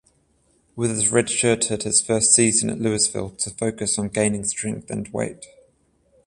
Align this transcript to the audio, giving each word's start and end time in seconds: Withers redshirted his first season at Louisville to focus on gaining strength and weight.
Withers 0.75 1.11
redshirted 1.11 1.83
his 1.83 2.01
first 2.01 2.31
season 2.33 2.71
at 2.71 2.79
Louisville 2.81 3.29
to 3.37 3.51
focus 3.51 3.99
on 3.99 4.07
gaining 4.09 4.45
strength 4.45 4.89
and 4.89 5.07
weight. 5.13 5.45